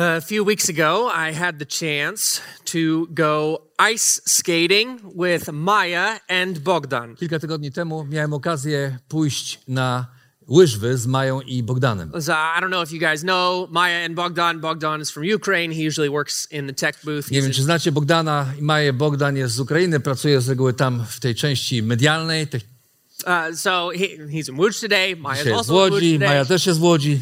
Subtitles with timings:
[0.00, 6.58] A few weeks ago, I had the chance to go ice skating with Maya and
[6.64, 7.16] Bogdan.
[7.16, 10.06] Kilka tygodni temu miałem okazję pójść na
[10.48, 12.12] łyżwy z Mają i Bogdanem.
[12.22, 14.60] So I don't know if you guys know Maya and Bogdan.
[14.60, 15.74] Bogdan is from Ukraine.
[15.74, 17.30] He usually works in the tech booth.
[17.30, 18.92] Nie wiem, czy znacie Bogdana i Maję.
[18.92, 22.46] Bogdan jest z Ukrainy, pracuje z reguły tam w tej części medialnej.
[23.26, 25.16] Uh, so he, he's in Łódź today.
[25.16, 26.28] Maya's Dzisiaj jest w also in Łódź Łodzi, today.
[26.28, 27.20] Maja też jest w Łodzi.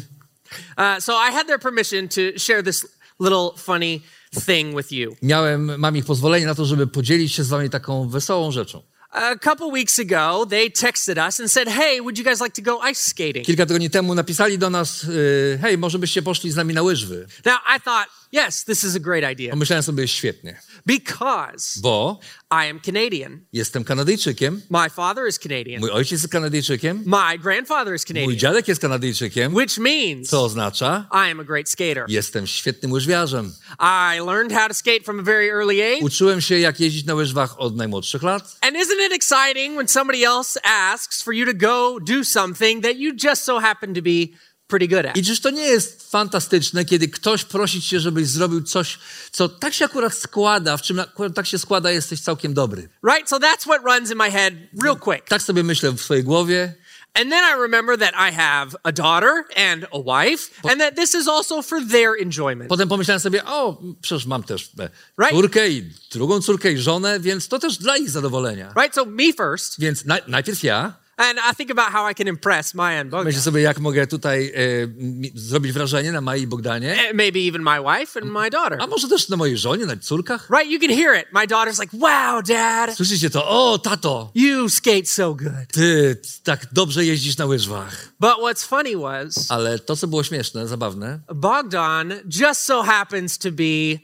[0.77, 2.85] Uh, so I had their permission to share this
[3.19, 4.01] little funny
[4.45, 5.15] thing with you.
[5.21, 8.81] Miałem, mam ich pozwolenie na to, żeby podzielić się z wami taką wesołą rzeczą.
[9.11, 12.61] A couple weeks ago, they texted us and said, "Hey, would you guys like to
[12.61, 16.55] go ice skating?" Kilka tygodni temu napisali do nas, y, hej, może byście poszli z
[16.55, 17.27] nami na łyżwy.
[17.45, 22.19] Now I thought, yes, this is a great idea Pomyślałem sobie, świetnie, because bo
[22.51, 23.39] I am Canadian.
[23.53, 25.79] jestem Kanadyjczykiem, My father is Canadian.
[25.81, 30.43] mój ojciec jest Kanadyjczykiem, My grandfather is mój Canadian, dziadek jest Kanadyjczykiem, which means co
[30.43, 32.05] oznacza, I am a great skater.
[32.07, 33.53] jestem świetnym łyżwiarzem.
[33.79, 36.05] I learned how to skate from a very early age.
[36.05, 38.57] Uczyłem się, jak jeździć na łyżwach od najmłodszych lat.
[38.61, 42.95] And isn't it exciting when somebody else asks for you to go do something that
[42.97, 44.27] you just so happen to be
[44.69, 45.17] pretty good at?
[45.17, 48.99] I czyż to nie jest fantastyczne, kiedy ktoś prosi cię, żebyś zrobił coś,
[49.31, 52.89] co tak się akurat składa, w czym akurat tak się składa, jesteś całkiem dobry.
[53.03, 53.29] Right?
[53.29, 54.53] So that's what runs in my head
[54.83, 55.27] real quick.
[55.27, 56.73] Tak sobie myślę w swojej głowie.
[57.13, 61.15] And then I remember that I have a daughter and a wife, and that this
[61.15, 62.69] is also for their enjoyment.
[62.69, 64.89] Potem pomyślałem sobie, o, przecież mam też e,
[65.19, 65.35] Right.
[65.35, 68.73] córkę i drugą córkę i żonę, więc to też dla ich zadowolenia.
[68.77, 68.95] Right?
[68.95, 72.73] So me first, Więc naj, najpierw ja, and I think about how I can impress
[72.73, 73.25] Maya and Bogdan.
[73.25, 77.61] myślę sobie, jak mogę tutaj e, zrobić wrażenie na Mai i Bogdanie, Eh, Maybe even
[77.63, 78.77] my wife and my daughter.
[78.81, 80.49] a może też na mojej żonie, na córkach.
[80.49, 80.71] Right?
[80.71, 81.25] You can hear it.
[81.33, 83.47] My daughter's like, wow, dad, Słyszycie to?
[83.47, 85.67] O, tato, you skate so good.
[85.73, 88.07] ty tak dobrze jeździsz na łyżwach.
[88.19, 93.51] But what's funny was Ale to, co było śmieszne, zabawne, Bogdan just so happens to
[93.51, 93.99] be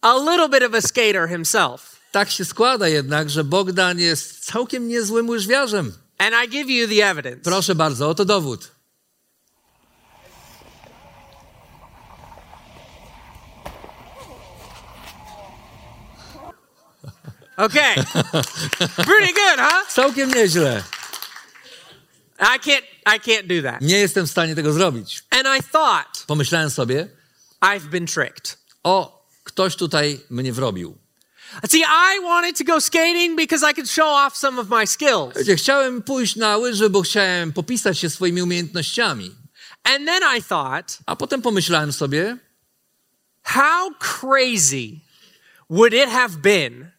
[0.00, 1.96] a little bit of a skater himself.
[2.12, 5.92] tak się składa jednak, że Bogdan jest całkiem niezłym łyżwiarzem.
[6.22, 7.40] And I give you the evidence.
[7.42, 8.70] Proszę bardzo, oto dowód.
[17.56, 17.94] Okay.
[18.96, 19.86] Pretty good, huh?
[19.88, 20.82] Całkiem nieźle.
[22.40, 23.80] I can't I can't do that.
[23.80, 25.22] Nie jestem w stanie tego zrobić.
[25.30, 27.08] And I thought Pomyślałem sobie,
[27.60, 28.58] I've been tricked.
[28.82, 31.01] o, ktoś tutaj mnie wrobił.
[31.68, 35.34] See, I wanted to go skating because I could show off some of my skills.
[35.56, 39.34] Chciałem pójść na łyżwy, bo chciałem popisać się swoimi umiejętnościami.
[39.84, 42.36] And then I thought, A potem pomyślałem sobie,
[43.42, 45.00] how crazy
[45.70, 46.90] would it have been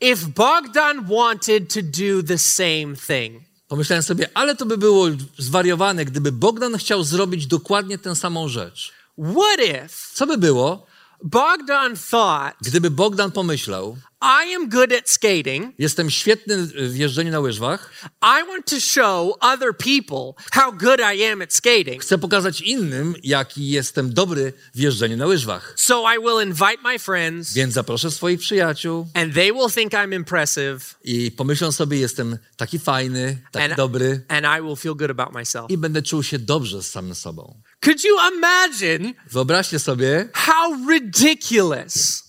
[0.00, 3.42] if Bogdan wanted to do the same thing?
[3.68, 5.06] pomyślałem sobie, ale to by było
[5.38, 8.92] zwariowane, gdyby Bogdan chciał zrobić dokładnie tę samą rzecz.
[9.18, 10.85] What if Co by było,
[11.22, 15.74] Bogdan thought, gdyby Bogdan pomyślał, I am good at skating.
[15.78, 21.24] jestem świetny w jeżdżeniu na łyżwach, I want to show other people how good I
[21.24, 22.02] am at skating.
[22.02, 25.74] chcę pokazać innym, jaki jestem dobry w jeżdżeniu na łyżwach.
[25.76, 30.14] So I will invite my friends, Więc zaproszę swoich przyjaciół and they will think I'm
[30.16, 35.10] impressive, i pomyślą sobie, jestem taki fajny, taki and, dobry and I will feel good
[35.10, 35.70] about myself.
[35.70, 37.60] i będę czuł się dobrze z samym sobą.
[37.84, 42.25] Could you imagine Wyobraźcie sobie, how ridiculous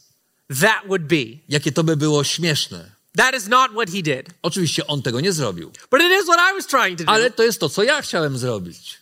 [0.62, 1.25] that would be?
[1.50, 2.91] jakie to by było śmieszne.
[3.18, 6.39] That is not what he did, Oczywiście on tego nie zrobił, but it is what
[6.51, 7.12] I was trying to do.
[7.12, 8.98] ale to jest to, co ja chciałem zrobić.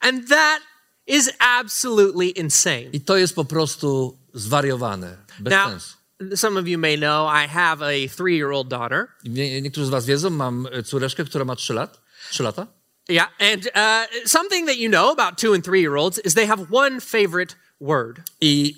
[0.00, 0.60] And that
[1.06, 2.90] is absolutely insane.
[2.92, 5.96] I to jest po prostu zwariowane, bez Now, sensu.
[6.36, 9.06] some of you may know I have a three year old daughter.
[9.24, 12.00] Nie- Niektórzy z was wiedzą, mam córeczkę, która ma 3 lat.
[12.30, 12.66] 3 lata?
[13.08, 16.46] Yeah, and uh, something that you know about two and three year olds is they
[16.46, 18.74] have one favorite word, I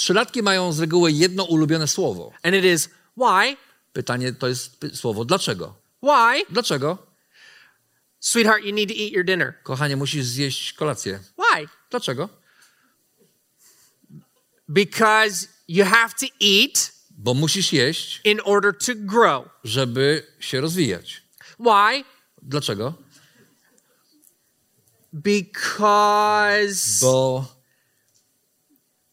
[0.00, 2.32] trzylatki mają z reguły jedno ulubione słowo.
[2.42, 3.56] and it is why?
[3.92, 5.74] Pytanie to jest słowo dlaczego?
[6.02, 6.44] Why?
[6.50, 7.06] Dlaczego?
[8.20, 9.54] Sweetheart, you need to eat your dinner.
[9.62, 11.20] Kochanie, musisz zjeść kolację.
[11.38, 11.68] Why?
[11.90, 12.28] Dlaczego?
[14.68, 19.48] Because you have to eat Bo musisz jeść, in order to grow.
[19.64, 21.22] żeby się rozwijać.
[21.58, 22.04] Why?
[22.42, 22.94] Dlaczego?
[25.12, 27.44] Because Bo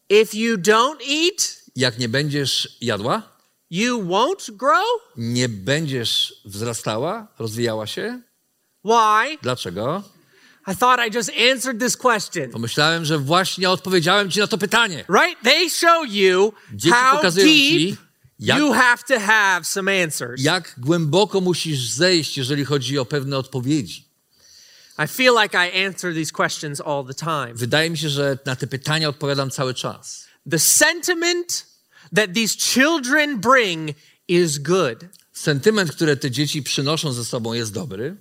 [0.08, 3.22] if you don't eat, jak nie będziesz jadła,
[3.70, 4.84] you won't grow?
[5.16, 8.20] nie będziesz wzrastała, rozwijała się.
[8.84, 9.38] Why?
[9.42, 10.02] Dlaczego?
[10.66, 12.50] I thought I just answered this question.
[12.50, 15.04] Pomyślałem, że właśnie odpowiedziałem ci na to pytanie.
[15.08, 15.42] Right?
[15.44, 17.98] They show you Dzieci how deep
[18.38, 20.42] jak, you have to have some answers.
[20.42, 24.07] jak głęboko musisz zejść, jeżeli chodzi o pewne odpowiedzi.
[24.98, 27.54] I feel like I answer these questions all the time.
[27.54, 30.26] Wydaje mi się, że na te pytania odpowiadam cały czas.
[30.50, 31.66] The sentiment
[32.14, 33.96] that these children bring
[34.28, 35.04] is good.
[35.32, 38.16] Sentyment, który te dzieci przynoszą ze sobą jest dobry.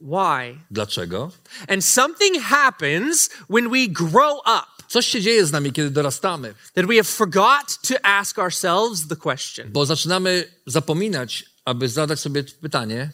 [0.00, 0.60] Why?
[0.70, 1.30] Dlaczego?
[1.68, 6.86] And something happens when we grow up Coś się dzieje z nami, kiedy dorastamy, that
[6.86, 13.10] we have forgot to ask ourselves the question bo zaczynamy zapominać, aby zadać sobie pytanie,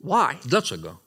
[0.00, 0.48] why?
[0.48, 1.01] dlaczego?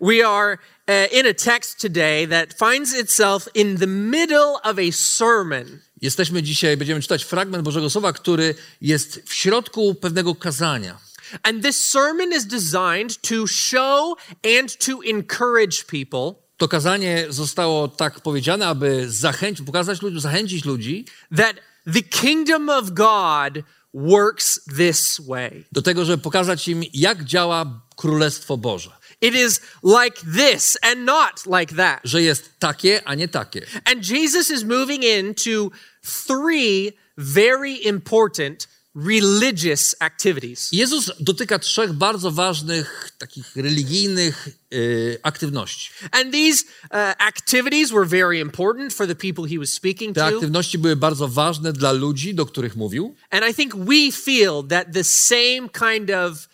[0.00, 0.58] We are
[0.88, 5.78] uh, in a text today that finds itself in the middle of a sermon.
[6.02, 10.98] Jesteśmy dzisiaj, będziemy czytać fragment Bożego Słowa, który jest w środku pewnego kazania.
[11.42, 14.18] And this sermon is designed to show
[14.60, 21.04] and to encourage people To kazanie zostało tak powiedziane, aby zachęcić, pokazać ludziom, zachęcić ludzi
[21.36, 21.56] that
[21.94, 23.64] the kingdom of God
[23.94, 25.64] works this way.
[25.72, 28.90] do tego, żeby pokazać im, jak działa Królestwo Boże.
[29.22, 32.00] It is like this and not like that.
[32.04, 33.66] Że jest takie, a nie takie.
[33.84, 35.70] And Jesus is moving into
[36.02, 40.68] three very important religious activities.
[40.72, 45.90] Jezus dotyka trzech bardzo ważnych, takich religijnych y, aktywności.
[46.10, 50.26] And these uh, activities were very important for the people he was speaking Te to.
[50.26, 53.14] aktywności były bardzo ważne dla ludzi, do których mówił.
[53.30, 56.48] And I think we feel that the same kind of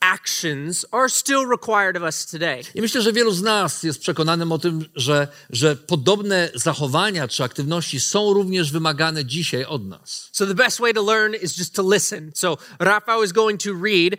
[0.00, 2.62] actions are still required of us today.
[2.74, 7.44] I myślę, że wielu z nas jest przekonanym o tym, że, że podobne zachowania czy
[7.44, 10.28] aktywności są również wymagane dzisiaj od nas.
[10.32, 12.32] So the best way to learn is just to listen.
[12.34, 14.18] So Rafa is going to read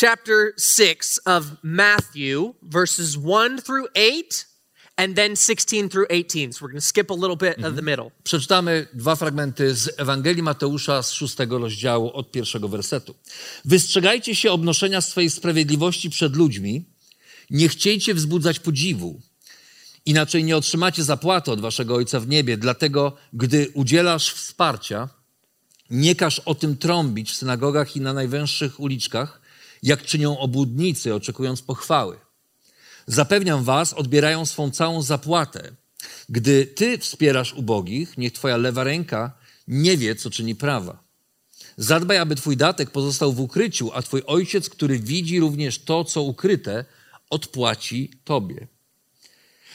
[0.00, 4.47] chapter 6 of Matthew, verses 1 through 8,
[4.98, 6.52] and then 16 through 18.
[6.52, 8.10] So we're going to skip a little bit of the middle.
[8.24, 13.14] Przeczytamy dwa fragmenty z Ewangelii Mateusza z szóstego rozdziału od pierwszego wersetu.
[13.64, 16.84] Wystrzegajcie się obnoszenia swojej sprawiedliwości przed ludźmi,
[17.50, 19.20] nie chciejcie wzbudzać podziwu,
[20.06, 25.08] inaczej nie otrzymacie zapłaty od waszego Ojca w niebie, dlatego gdy udzielasz wsparcia,
[25.90, 29.40] nie każ o tym trąbić w synagogach i na najwęższych uliczkach,
[29.82, 32.27] jak czynią obłudnicy, oczekując pochwały.
[33.08, 35.72] Zapewniam was, odbierają swą całą zapłatę.
[36.28, 39.32] Gdy ty wspierasz ubogich, niech twoja lewa ręka
[39.68, 41.04] nie wie, co czyni prawa.
[41.76, 46.22] Zadbaj, aby twój datek pozostał w ukryciu, a twój ojciec, który widzi również to, co
[46.22, 46.84] ukryte,
[47.30, 48.66] odpłaci tobie.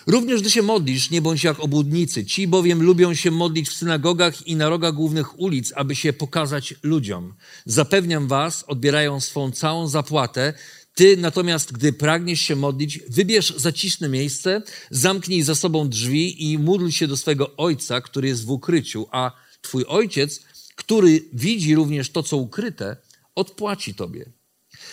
[0.07, 2.25] Również gdy się modlisz, nie bądź jak obłudnicy.
[2.25, 6.73] Ci bowiem lubią się modlić w synagogach i na rogach głównych ulic, aby się pokazać
[6.83, 7.33] ludziom.
[7.65, 10.53] Zapewniam was, odbierają swą całą zapłatę.
[10.95, 14.61] Ty natomiast, gdy pragniesz się modlić, wybierz zaciszne miejsce,
[14.91, 19.31] zamknij za sobą drzwi i módl się do swego ojca, który jest w ukryciu, a
[19.61, 20.41] twój ojciec,
[20.75, 22.97] który widzi również to, co ukryte,
[23.35, 24.25] odpłaci tobie.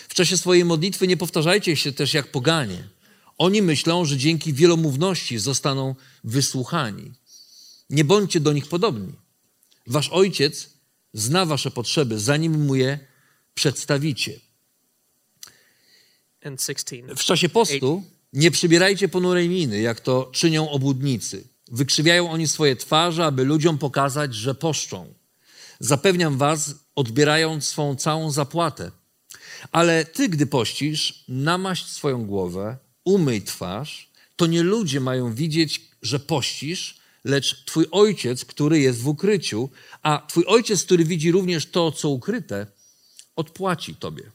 [0.09, 2.83] W czasie swojej modlitwy nie powtarzajcie się też jak poganie.
[3.37, 7.11] Oni myślą, że dzięki wielomówności zostaną wysłuchani.
[7.89, 9.13] Nie bądźcie do nich podobni.
[9.87, 10.69] Wasz ojciec
[11.13, 12.99] zna wasze potrzeby, zanim mu je
[13.53, 14.39] przedstawicie.
[16.43, 17.15] And 16.
[17.15, 21.47] W czasie postu nie przybierajcie ponurej miny, jak to czynią obłudnicy.
[21.71, 25.13] Wykrzywiają oni swoje twarze, aby ludziom pokazać, że poszczą.
[25.79, 28.91] Zapewniam was, odbierając swą całą zapłatę.
[29.71, 36.19] Ale ty, gdy pościsz, namaść swoją głowę, umyj twarz, to nie ludzie mają widzieć, że
[36.19, 39.69] pościsz, lecz twój ojciec, który jest w ukryciu,
[40.01, 42.67] a twój ojciec, który widzi również to, co ukryte,
[43.35, 44.31] odpłaci tobie.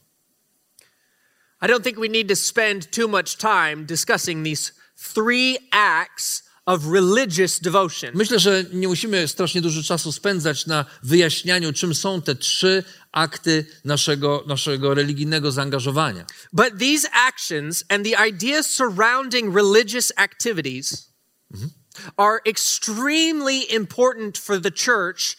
[1.61, 6.85] I don't think we need to spend too much time discussing these three acts of
[6.85, 8.11] religious devotion.
[8.13, 13.65] Myślę, że nie musimy strasznie dużo czasu spędzać na wyjaśnianiu, czym są te trzy akty
[13.85, 16.25] naszego, naszego religijnego zaangażowania.
[16.53, 21.11] But these actions and the ideas surrounding religious activities
[22.17, 25.37] are extremely important for the church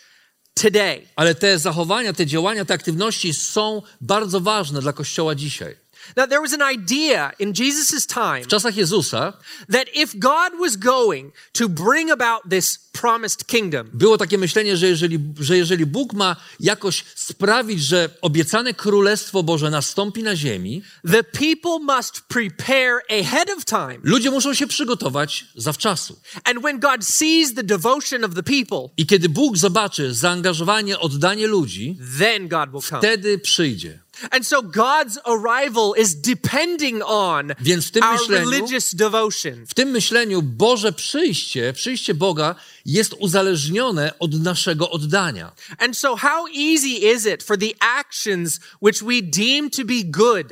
[0.54, 1.08] today.
[1.16, 5.76] Ale te zachowania, te działania, te aktywności są bardzo ważne dla Kościoła dzisiaj.
[6.16, 9.32] Now, there was an idea in Jesus' time W czasach Jezusa
[9.72, 14.88] that if God was going to bring about this promised kingdom, było takie myślenie, że
[14.88, 21.24] jeżeli, że jeżeli Bóg ma jakoś sprawić, że obiecane Królestwo Boże nastąpi na ziemi, the
[21.24, 23.98] people must prepare ahead of time.
[24.02, 26.20] ludzie muszą się przygotować zawczasu.
[26.44, 31.46] And when God sees the devotion of the people, I kiedy Bóg zobaczy zaangażowanie, oddanie
[31.46, 33.00] ludzi, then God will come.
[33.00, 33.98] wtedy przyjdzie.
[34.30, 39.66] And so God's arrival is depending on Więc w tym our myśleniu- religious devotion.
[39.66, 42.54] W tym myśleniu Boże przyjście, przyjście Boga
[42.86, 45.52] jest uzależnione od naszego oddania.
[45.78, 50.46] And so, how easy is it for the actions which we deem to be good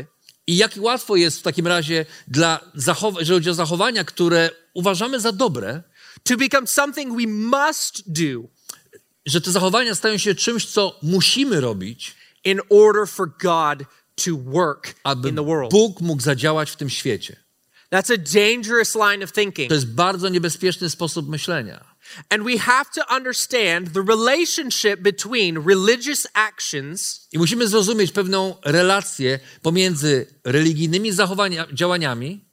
[0.49, 5.21] I jak łatwo jest w takim razie dla zachow- jeżeli chodzi o zachowania, które uważamy
[5.21, 5.83] za dobre,
[6.23, 8.49] to become something we must do
[9.27, 12.15] że te zachowania stają się czymś, co musimy robić,
[12.47, 13.87] in order for God
[14.25, 15.71] to work aby in the world?
[15.71, 17.37] Bóg mógł zadziałać w tym świecie.
[17.91, 19.69] That's a dangerous line of thinking.
[19.69, 21.97] To jest bardzo niebezpieczny sposób myślenia.
[22.31, 29.39] And we have to understand the relationship between religious actions I musimy zrozumieć pewną relację
[29.63, 32.45] pomiędzy religijnymi zachowania, działaniami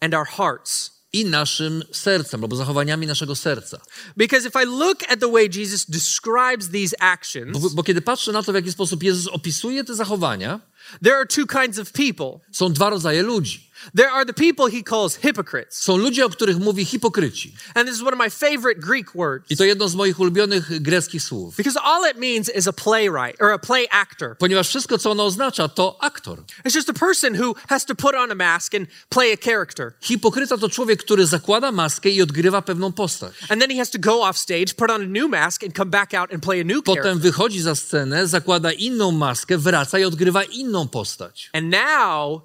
[0.00, 0.93] and our hearts.
[1.14, 3.80] I naszym sercem, albo zachowaniami naszego serca.
[4.16, 8.32] Because if I look at the way Jesus describes these actions, Bo, bo kiedy patrzę
[8.32, 10.60] na to, w jaki sposób Jezus opisuje te zachowania,
[11.02, 12.40] there are two kinds of people.
[12.52, 13.63] są dwa rodzaje ludzi.
[13.96, 15.82] There are the people he calls hypocrites.
[15.82, 17.54] Są ludzie, o których mówi hipokryci.
[17.74, 19.50] And this is one of my favorite Greek words.
[19.50, 21.56] I to jedno z moich ulubionych greckich słów.
[21.56, 24.36] Because all it means is a playwright or a play actor.
[24.38, 26.38] Ponieważ wszystko, co ono oznacza, to aktor.
[26.64, 29.92] It's just a person who has to put on a mask and play a character.
[30.00, 33.34] Hipokryta to człowiek, który zakłada maskę i odgrywa pewną postać.
[33.48, 35.90] And then he has to go off stage, put on a new mask, and come
[35.90, 37.04] back out and play a new character.
[37.04, 41.50] Potem wychodzi za scenę, zakłada inną maskę, wraca i odgrywa inną postać.
[41.52, 42.42] And now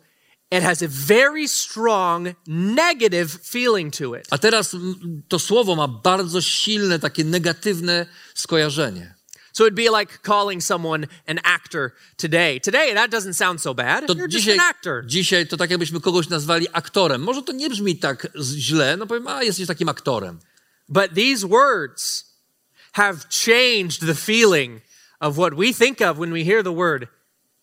[0.52, 4.28] it has a very strong negative feeling to it.
[4.32, 4.76] A teraz
[5.28, 9.14] to słowo ma bardzo silne, takie negatywne skojarzenie.
[9.54, 12.60] So it'd be like calling someone an actor today.
[12.60, 14.08] Today, that doesn't sound so bad.
[14.08, 15.04] To You're just dzisiaj, an actor.
[15.06, 17.22] dzisiaj to tak jakbyśmy kogoś nazwali aktorem.
[17.22, 20.40] Może to nie brzmi tak źle, no powiem, a jesteś takim aktorem.
[20.90, 22.26] But these words
[22.94, 24.82] have changed the feeling
[25.20, 27.08] of what we think of when we hear the word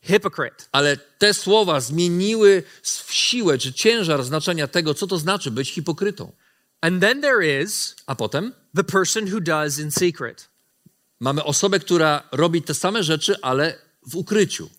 [0.06, 0.64] hypocrite.
[0.72, 6.32] Ale te słowa zmieniły w siłę czy ciężar znaczenia tego, co to znaczy być hipokrytą.
[6.80, 10.48] And then there is A potem the person who does in secret.
[11.20, 14.70] mamy osobę, która robi te same rzeczy, ale w ukryciu.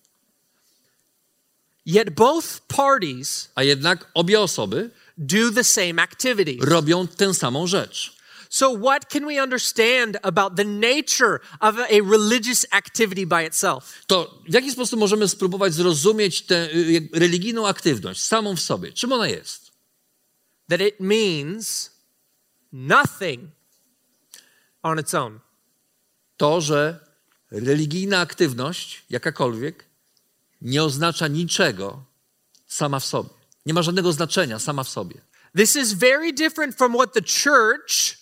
[1.85, 6.63] Yet both parties A jednak obie osoby do the same activities.
[6.63, 8.16] robią tę samą rzecz.
[8.49, 13.93] So, what can we understand about the nature of a religious activity by itself?
[14.07, 18.93] To w jaki sposób możemy spróbować zrozumieć tę y, religijną aktywność samą w sobie?
[18.93, 19.71] Czym ona jest?
[20.69, 21.91] That it means
[22.71, 23.49] nothing
[24.83, 25.39] on its own.
[26.37, 26.99] To, że
[27.51, 29.85] religijna aktywność, jakakolwiek,
[30.61, 32.03] nie oznacza niczego
[32.67, 33.29] sama w sobie.
[33.65, 35.21] Nie ma żadnego znaczenia sama w sobie.
[35.55, 38.17] This is very different from what the church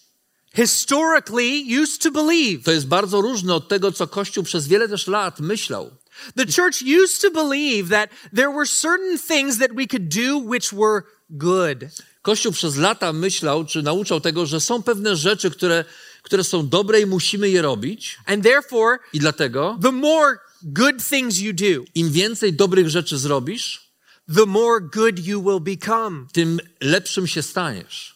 [0.55, 2.63] historically used to believe.
[2.63, 5.91] To jest bardzo różne od tego, co Kościół przez wiele też lat myślał.
[6.35, 10.73] The church used to believe that there were certain things that we could do which
[10.73, 11.77] were good.
[12.21, 15.85] Kościół przez lata myślał, czy nauczał tego, że są pewne rzeczy, które,
[16.21, 18.17] które są dobre i musimy je robić.
[18.25, 23.91] And therefore, I dlatego the more good things you do, im więcej dobrych rzeczy zrobisz,
[24.35, 26.25] the more good you will become.
[26.33, 28.15] tym lepszym się staniesz.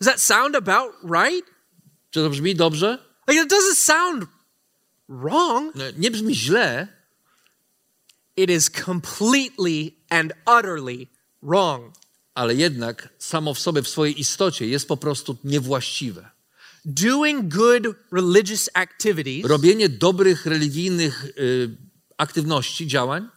[0.00, 1.59] Does that sound about right?
[2.10, 2.98] Czy to brzmi dobrze?
[3.28, 4.24] Like, it doesn't sound
[5.08, 5.74] wrong.
[5.74, 6.88] No, Nie brzmi źle,
[8.36, 11.06] It is completely and utterly
[11.42, 11.94] wrong.
[12.34, 16.30] ale jednak samo w sobie, w swojej istocie jest po prostu niewłaściwe.
[16.84, 21.76] Doing good religious activities Robienie dobrych religijnych y,
[22.16, 23.28] aktywności, działań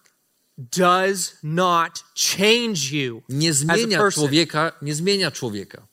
[0.58, 2.04] does not
[2.38, 5.88] change you nie zmienia człowieka, nie zmienia człowieka.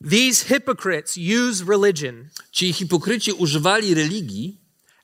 [0.00, 4.60] These hypocrites use religion Ci hipokryci używali religii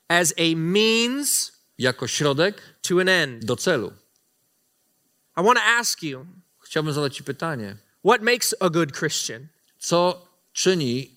[0.07, 3.45] as a means jako środek to an end.
[3.45, 3.93] do celu.
[5.37, 6.25] I want to ask you,
[6.59, 9.47] Chciałbym zadać Ci pytanie, what makes a good Christian?
[9.79, 11.15] co czyni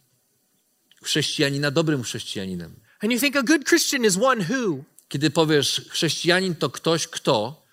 [1.03, 2.81] chrześcijanina dobrym chrześcijaninem?
[3.03, 7.67] And you think a good Christian is one who Kiedy powiesz chrześcijanin to ktoś, kto,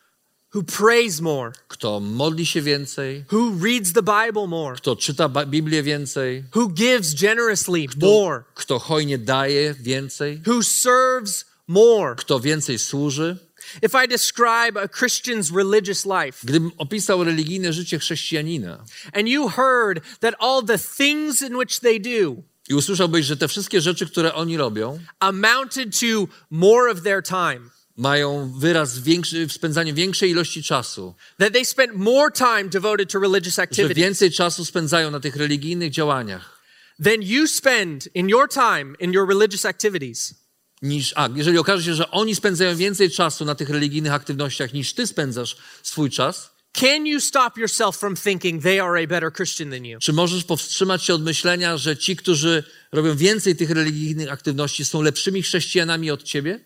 [0.54, 5.84] who prays more, kto modli się więcej, who reads the Bible more, kto czyta Biblię
[5.84, 12.80] więcej, who gives generously kto, more, kto hojnie daje więcej, who serves more, kto więcej
[12.80, 13.38] służy,
[13.82, 20.01] If I describe a Christian's religious life Gdybym opisał religijne życie chrześcijanina and you heard
[20.20, 24.34] that all the things in which they do i usłyszałbyś, że te wszystkie rzeczy, które
[24.34, 27.60] oni robią, amounted to more of their time,
[27.98, 33.20] mają wyraz większy, w spędzaniu większej ilości czasu, that they spent more time devoted to
[33.20, 36.62] religious że activities więcej czasu spędzają na tych religijnych działaniach,
[37.04, 40.34] than you spend in your time in your religious activities,
[40.82, 44.94] niż, a jeżeli okaże się, że oni spędzają więcej czasu na tych religijnych aktywnościach niż
[44.94, 49.72] ty spędzasz swój czas, can you stop yourself from thinking they are a better Christian
[49.72, 50.00] than you?
[50.00, 55.01] czy możesz powstrzymać się od myślenia, że ci, którzy robią więcej tych religijnych aktywności, są
[55.01, 56.60] lepszymi chrześcijanami od ciebie?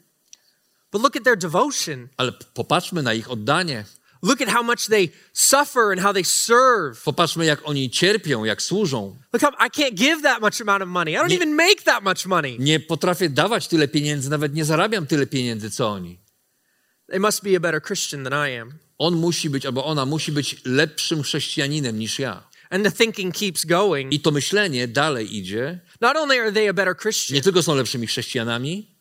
[0.92, 2.08] But look at their devotion.
[2.18, 3.86] Ale popatrzmy na ich oddanie.
[4.24, 7.02] Look at how much they suffer and how they serve.
[7.04, 9.18] Popatrzmy, jak oni cierpią, jak służą.
[9.34, 11.14] Look how I can't give that much amount of money.
[11.14, 12.58] I don't Nie- even make that much money.
[12.60, 16.20] Nie potrafię dawać tyle pieniędzy, nawet nie zarabiam tyle pieniędzy, co oni.
[17.10, 18.74] They must be a better Christian than I am.
[18.98, 22.44] On musi być, albo ona musi być lepszym chrześcijaninem niż ja.
[22.70, 24.14] And the thinking keeps going.
[24.14, 25.80] I to myślenie dalej idzie.
[26.02, 28.96] Not only are they a better Christian, Nie tylko są lepszymi chrześcijanami,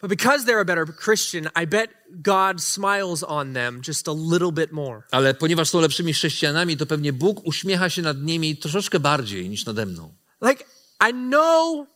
[0.00, 4.52] but because they're a better Christian, I bet God smiles on them just a little
[4.52, 5.02] bit more.
[5.10, 9.66] ale ponieważ są lepszymi chrześcijanami, to pewnie Bóg uśmiecha się nad nimi troszeczkę bardziej niż
[9.66, 10.14] nade mną.
[10.42, 10.64] Like,
[11.10, 11.86] I know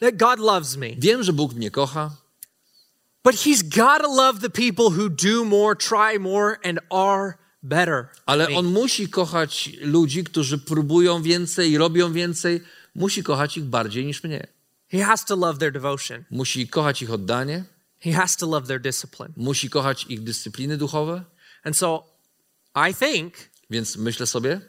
[0.00, 2.10] that God loves me, Wiem, że Bóg mnie kocha,
[3.24, 8.08] but He's got to love the people who do more, try more, and are better.
[8.26, 8.48] ale.
[8.56, 12.60] On musi kochać ludzi, którzy próbują więcej, robią więcej.
[12.94, 14.46] Musi kochać ich bardziej niż mnie.
[14.96, 16.24] He has to love their devotion.
[16.30, 17.64] Musi kochać ich oddanie,
[18.00, 19.32] He has to love their discipline.
[19.36, 21.24] musi kochać ich dyscypliny duchowe,
[21.64, 22.04] And so
[22.90, 23.34] I think
[23.70, 24.60] więc myślę sobie,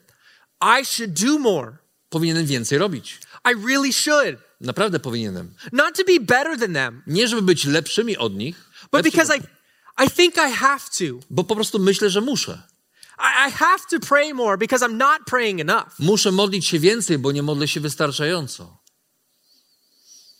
[0.82, 1.78] I should do more.
[2.10, 3.20] powinienem więcej robić.
[3.52, 4.36] I really should.
[4.62, 5.54] Naprawdę powinienem.
[5.72, 9.40] Not to be better than them, Nie, żeby być lepszymi od nich, but because I,
[10.06, 11.20] I think I have to.
[11.30, 12.62] bo po prostu myślę, że muszę.
[13.20, 16.00] I, I have to pray more because I'm not praying enough.
[16.00, 18.78] Muszę modlić się więcej, bo nie modlę się wystarczająco.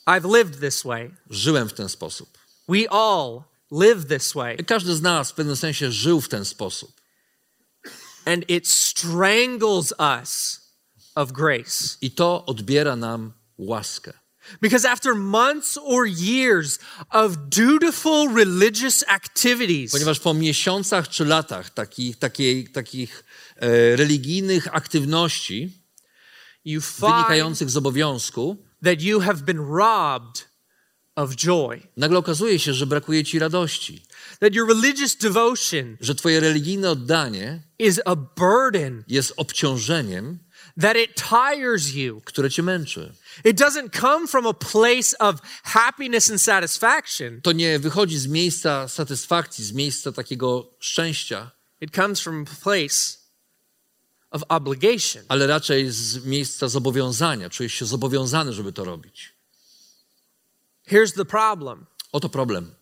[0.08, 1.12] I've lived this way.
[1.30, 2.38] Żyłem w ten sposób.
[2.70, 4.58] We all live this way.
[4.58, 7.02] Każdy z nas w pewnym sensie żył w ten sposób.
[8.26, 10.62] And it strangles us
[11.16, 11.98] of grace.
[12.02, 14.14] I to odbiera nam łaskę.
[14.62, 16.80] Because after months or years
[17.10, 23.24] of dutiful religious activities, Ponieważ po miesiącach czy latach takich, takiej, takich
[23.56, 25.72] e, religijnych aktywności
[27.00, 30.48] wynikających z obowiązku, that you have been robbed
[31.16, 34.06] of joy, nagle okazuje się, że brakuje ci radości,
[34.40, 40.40] that your religious devotion że twoje religijne oddanie is a burden, jest obciążeniem,
[40.82, 42.22] that it tires you.
[42.26, 43.14] które cię męczy.
[43.44, 47.42] It doesn't come from a place of happiness and satisfaction.
[47.42, 53.17] To nie wychodzi z miejsca satysfakcji, z miejsca takiego szczęścia, It comes from a place
[54.32, 55.24] of obligation.
[55.28, 57.50] ale raczej z miejsca zobowiązania.
[57.50, 59.34] Czujesz się zobowiązany, żeby to robić.
[60.88, 62.76] Here's the problem Oto problem.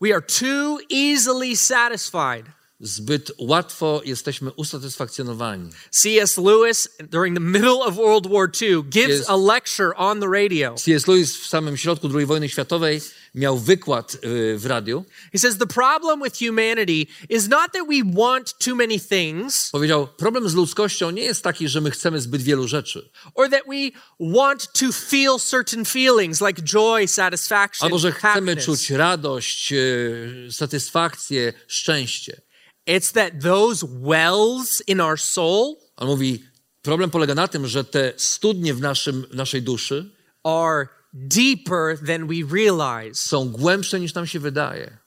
[0.00, 2.46] we are too easily satisfied.
[2.80, 5.70] Zbyt łatwo jesteśmy usatysfakcjonowani.
[5.90, 6.36] C.S.
[6.38, 10.74] Lewis, during the middle of World War II, gives a lecture on the radio.
[10.74, 11.06] C.S.
[11.06, 13.00] Lewis w samym środku II wojny światowej
[13.34, 15.04] miał wykład y, w radiu.
[15.32, 20.08] He says the problem with humanity is not that we want too many things Powiedział,
[20.16, 23.10] problem z ludzkością nie jest taki, że my chcemy zbyt wielu rzeczy.
[23.34, 28.64] or that we want to feel certain feelings like joy, satisfaction, Albo, że chcemy happiness.
[28.64, 32.40] czuć radość, y, satysfakcję, szczęście.
[32.88, 36.44] It's that those wells in our soul On mówi,
[36.82, 40.10] problem polega na tym, że te studnie w, naszym, naszej duszy
[40.44, 44.98] are deeper than we realize, są głębsze niż nam się wydaje.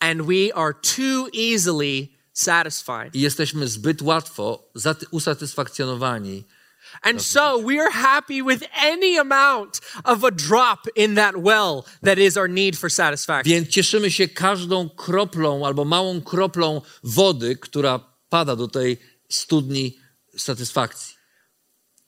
[0.00, 3.14] and we are too easily satisfied.
[3.14, 4.70] I jesteśmy zbyt łatwo
[5.10, 6.44] usatysfakcjonowani.
[7.02, 12.18] And so we are happy with any amount of a drop in that well that
[12.18, 13.52] is our need for satisfaction.
[13.52, 19.98] Więc cieszymy się każdą kroplą albo małą kroplą wody, która pada do tej studni
[20.36, 21.16] satysfakcji.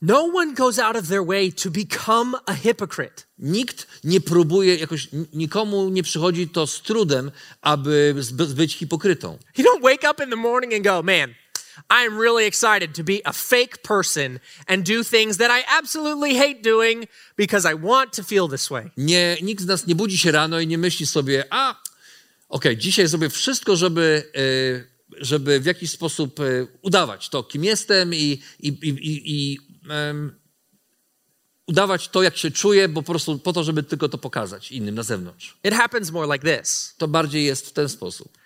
[0.00, 3.26] No one goes out of their way to become a hypocrite.
[3.38, 8.14] Nikt nie próbuje, jakoś nikomu nie przychodzi to z trudem, aby
[8.54, 9.38] być hipokrytą.
[9.56, 11.34] You don't wake up in the morning and go, man,
[11.90, 16.62] I'm really excited to be a fake person and do things that I absolutely hate
[16.62, 18.90] doing because I want to feel this way.
[18.96, 21.82] Nie, nikt z nas nie budzi się rano i nie myśli sobie, a
[22.48, 26.44] okej, dzisiaj zrobię wszystko, żeby, e, żeby w jakiś sposób e,
[26.82, 29.58] udawać to, kim jestem i, i, i, i, i
[29.90, 30.38] em,
[31.66, 34.94] udawać to, jak się czuję, bo po prostu po to, żeby tylko to pokazać innym
[34.94, 35.58] na zewnątrz.
[35.64, 38.38] It happens more like this To bardziej jest w ten sposób.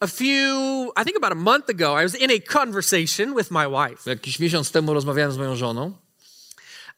[0.00, 3.66] A few, I think about a month ago, I was in a conversation with my
[3.66, 5.92] wife, Jakiś miesiąc temu rozmawiałem z moją żoną.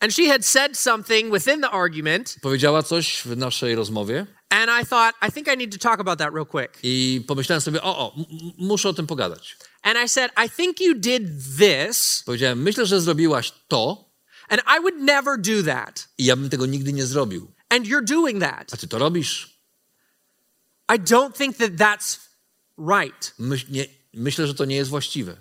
[0.01, 4.87] and she had said something within the argument, Powiedziała coś w naszej rozmowie and I
[4.87, 6.79] thought, I think I need to talk about that real quick.
[6.83, 8.15] i pomyślałem sobie, o, o,
[8.59, 9.57] muszę o tym pogadać.
[9.83, 11.23] And I said, I think you did
[11.59, 14.05] this, Powiedziałem, myślę, że zrobiłaś to
[14.49, 16.09] and I would never do that.
[16.19, 17.51] i ja bym tego nigdy nie zrobił.
[17.69, 18.75] And you're doing that.
[18.75, 19.61] A ty to robisz?
[20.95, 22.19] I don't think that that's
[22.89, 23.35] right.
[23.39, 25.37] Myś, nie, myślę, że to nie jest właściwe.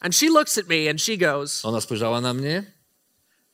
[0.00, 2.72] And she looks at me and she goes, Ona spojrzała na mnie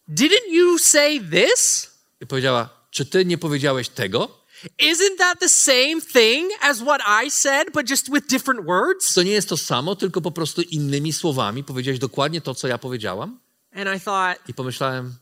[0.08, 1.90] Didn't you say this?
[2.20, 4.38] i powiedziała, czy ty nie powiedziałeś tego?
[4.78, 9.14] Isn't that the same thing as what I said, but just with different words?
[9.14, 12.78] To nie jest to samo, tylko po prostu innymi słowami powiedziałeś dokładnie to, co ja
[12.78, 13.40] powiedziałam?
[13.74, 15.14] And I thought, I pomyślałem,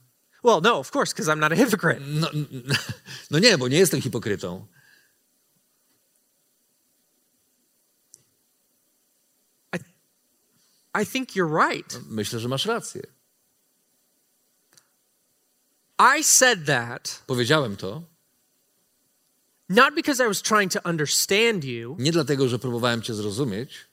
[0.45, 2.01] well, no, of course, because I'm not a hypocrite.
[2.07, 2.31] no,
[3.31, 4.67] no nie, bo nie jestem hipokrytą.
[11.03, 11.99] I think you're right.
[12.09, 13.03] Myślę, że masz rację.
[16.19, 18.03] I said that Powiedziałem to
[19.69, 23.87] not because I was trying to understand you, nie dlatego, że próbowałem cię zrozumieć,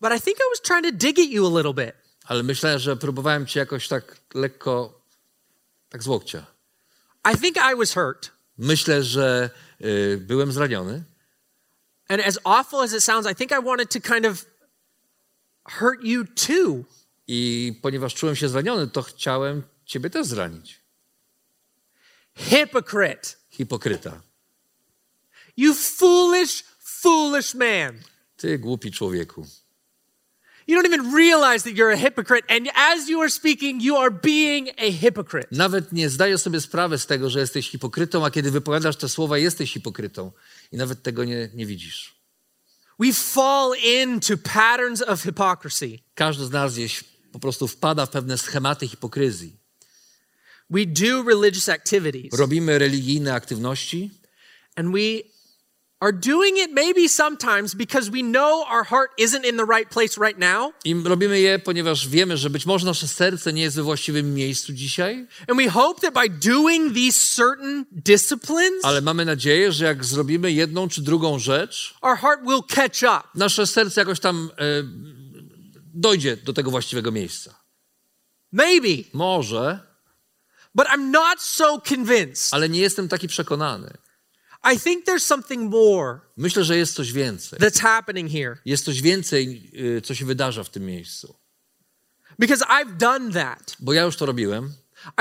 [0.00, 1.94] but I think I was trying to dig at you a little bit.
[2.24, 5.00] ale myślę, że próbowałem cię jakoś tak lekko,
[5.88, 6.46] tak z łokcia.
[7.34, 8.30] I think I was hurt.
[8.58, 11.04] Myślę, że y, byłem zraniony
[12.08, 14.44] And as awful as it sounds, I think I wanted to kind of
[15.64, 16.84] hurt you too.
[17.28, 20.80] i ponieważ czułem się zraniony, to chciałem ciebie też zranić.
[22.34, 23.28] Hypocrite.
[23.50, 24.22] Hipokryta.
[25.56, 27.98] You foolish, foolish man.
[28.36, 29.46] Ty głupi człowieku.
[30.66, 32.44] You don't even realize that you're a hypocrite.
[32.48, 35.48] And as you are speaking, you are being a hypocrite.
[35.52, 39.38] Nawet nie zdaję sobie sprawy z tego, że jesteś hipokrytą, a kiedy wypowiadasz te słowa,
[39.38, 40.32] jesteś hipokrytą.
[40.72, 42.21] I nawet tego nie, nie widzisz.
[43.00, 45.98] We fall into patterns of hypocrisy.
[46.14, 49.56] Każdy z nas gdzieś po prostu wpada w pewne schematy hipokryzji.
[50.70, 54.10] We do religious activities Robimy religijne aktywności
[54.76, 55.31] and we
[56.02, 60.20] are doing it maybe sometimes because we know our heart isn't in the right place
[60.20, 60.72] right now.
[60.84, 64.72] i robimy je, ponieważ wiemy, że być może nasze serce nie jest we właściwym miejscu
[64.72, 70.04] dzisiaj, And we hope that by doing these certain disciplines, ale mamy nadzieję, że jak
[70.04, 73.28] zrobimy jedną czy drugą rzecz, our heart will catch up.
[73.34, 74.64] nasze serce jakoś tam e,
[75.94, 77.54] dojdzie do tego właściwego miejsca.
[78.52, 79.80] Maybe, Może,
[80.74, 82.48] but I'm not so convinced.
[82.54, 83.90] ale nie jestem taki przekonany.
[84.64, 87.58] I think there's something more Myślę, że jest coś więcej.
[87.58, 91.34] that's happening here Jest coś więcej, y, co się wydarza w tym miejscu.
[92.38, 93.76] because I've done that.
[93.80, 94.72] Bo ja już to robiłem.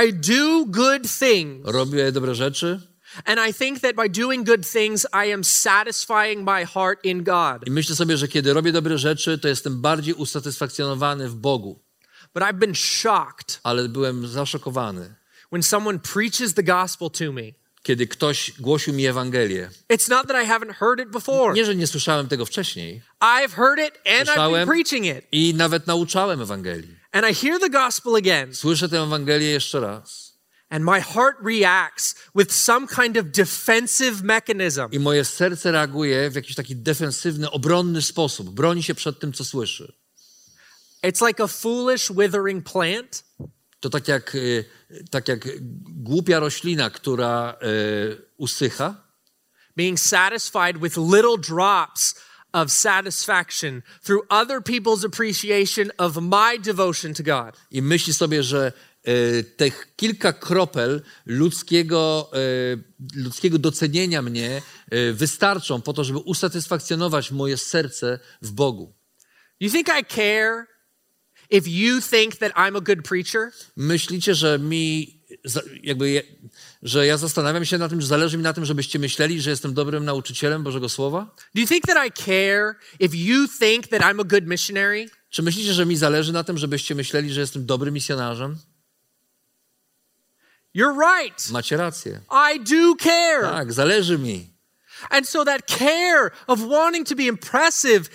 [0.08, 1.66] I do good things.
[1.66, 2.82] Robię dobre rzeczy
[3.26, 7.68] And I think that by doing good things, I am satisfying my heart in God.
[7.68, 11.80] i myślę sobie, że kiedy robię dobre rzeczy, to jestem bardziej usatysfakcjonowany w Bogu.
[12.34, 15.16] But I've been shocked Ale byłem zaszokowany,
[15.52, 17.42] when someone preaches the gospel to me.
[17.84, 19.70] Kiedy ktoś głosił mi Ewangelię.
[19.94, 21.54] It's not that I haven't heard it before.
[21.54, 25.26] Nie, że nie słyszałem tego wcześniej I've heard it and I've been preaching it.
[25.32, 26.96] i nawet nauczałem Ewangelii.
[27.12, 30.32] And I hear the gospel again, Słyszę tę Ewangelię jeszcze raz
[30.70, 34.88] and my heart reacts with some kind of defensive mechanism.
[34.92, 38.50] i moje serce reaguje w jakiś taki defensywny, obronny sposób.
[38.50, 39.94] Broni się przed tym, co słyszy.
[41.04, 43.24] It's like a foolish, withering plant
[43.82, 44.66] To tak jak, y,
[45.10, 45.40] tak jak
[45.88, 48.96] głupia roślina, która y, usycha,
[49.76, 52.16] being satisfied with little drops
[52.54, 57.58] of satisfaction through other people's appreciation of my devotion to God.
[57.72, 62.32] i myśli sobie, że e, tych kilka kropel ludzkiego,
[63.16, 64.62] ludzkiego docenienia mnie
[65.14, 68.94] wystarczą po to, żeby usatysfakcjonować moje serce w Bogu.
[69.60, 70.68] You think I care
[71.52, 73.52] if you think that I'm a good preacher?
[73.78, 75.20] Myślicie, że mi,
[75.84, 76.24] jakby,
[76.84, 79.74] że ja zastanawiam się na tym, że zależy mi na tym, żebyście myśleli, że jestem
[79.74, 81.36] dobrym nauczycielem Bożego Słowa?
[81.56, 85.10] Do you think that I care if you think that I'm a good missionary?
[85.30, 88.58] Czy myślicie, że mi zależy na tym, żebyście myśleli, że jestem dobrym misjonarzem?
[90.76, 91.50] You're right.
[91.52, 92.20] Macie rację.
[92.56, 93.42] I do care.
[93.42, 94.52] Tak, zależy mi.
[95.10, 98.10] And so that care of wanting to be impressive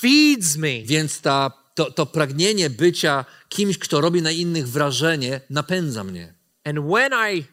[0.00, 0.82] feeds me.
[0.84, 6.34] Więc ta, to, to pragnienie bycia kimś, kto robi na innych wrażenie, napędza mnie.
[6.64, 7.44] And when I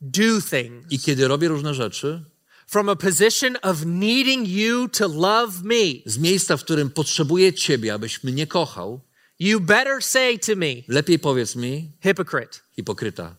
[0.00, 2.24] do things I kiedy robię różne rzeczy,
[2.66, 7.94] from a position of needing you to love me, z miejsca, w którym potrzebuję Ciebie,
[7.94, 9.00] abyś mnie kochał,
[9.38, 12.58] you better say to me, lepiej powiedz mi, hypocrite.
[12.76, 13.36] hipokryta.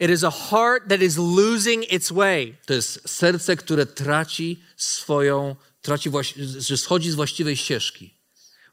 [0.00, 2.56] It is a heart that is losing its way.
[2.66, 6.10] To jest serce, które traci swoją, traci
[6.58, 8.11] że schodzi z właściwej ścieżki.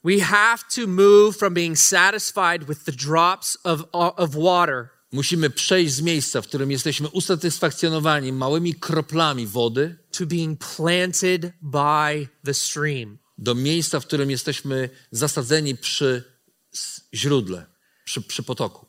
[0.04, 5.94] We have to move from being satisfied with the drops of, of water Musimy przejść
[5.94, 13.18] z miejsca, w którym jesteśmy usatysfakcjonowani małymi kroplami wody, to being planted by the stream.
[13.38, 16.24] do miejsca, w którym jesteśmy zasadzeni przy
[17.14, 17.66] źródle,
[18.06, 18.86] przy, przy potoku.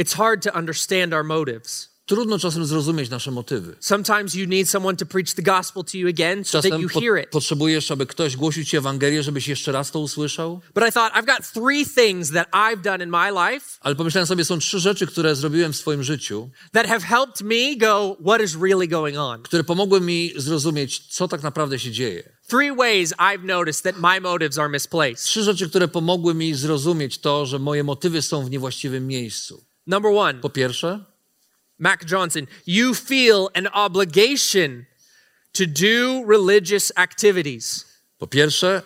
[0.00, 1.91] It's hard to understand our motives.
[2.06, 3.76] Trudno czasem zrozumieć nasze motywy.
[3.80, 7.22] Sometimes you need someone to preach the gospel to you again so that you hear
[7.22, 7.30] it.
[7.30, 10.60] potrzebujesz, aby ktoś głosił ci Ewangelię, żebyś jeszcze raz to usłyszał.
[10.74, 14.26] But I thought, I've got three things that I've done in my life Ale pomyślałem
[14.26, 18.40] sobie, są trzy rzeczy, które zrobiłem w swoim życiu, that have helped me go, what
[18.42, 19.42] is really going on?
[19.42, 22.32] które pomogły mi zrozumieć, co tak naprawdę się dzieje.
[22.48, 25.24] Three ways I've noticed that my motives are misplaced.
[25.24, 29.64] Trzy rzeczy, które pomogły mi zrozumieć to, że moje motywy są w niewłaściwym miejscu.
[29.86, 31.04] Number one, Po pierwsze,
[31.82, 34.86] Mac Johnson, you feel an obligation
[35.52, 37.84] to do religious activities.
[38.18, 38.82] po pierwsze,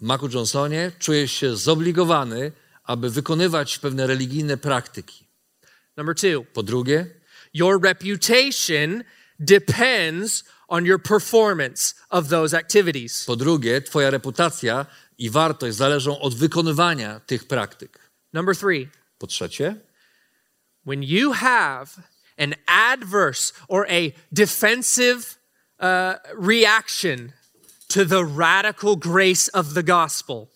[0.00, 2.52] Macu Johnsonie, czujesz się zobligowany,
[2.84, 5.24] aby wykonywać pewne religijne praktyki.
[5.96, 7.06] Number two, Po drugie,
[7.54, 9.04] your reputation
[9.40, 13.24] depends on your performance of those activities.
[13.24, 14.86] po drugie, twoja reputacja
[15.18, 18.10] i wartość zależą od wykonywania tych praktyk.
[18.32, 19.76] Number three, Po trzecie,
[20.86, 21.86] when you have
[22.40, 25.38] an adverse or a defensive
[25.78, 27.32] uh, reaction
[27.88, 30.48] to the radical grace of the gospel,